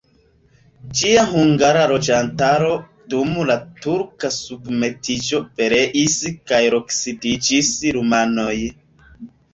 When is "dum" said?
3.13-3.29